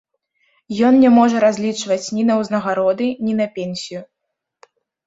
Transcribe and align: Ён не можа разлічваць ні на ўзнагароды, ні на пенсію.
Ён 0.87 0.95
не 1.03 1.11
можа 1.17 1.37
разлічваць 1.45 2.07
ні 2.17 2.23
на 2.31 2.41
ўзнагароды, 2.41 3.07
ні 3.29 3.33
на 3.45 3.53
пенсію. 3.61 4.01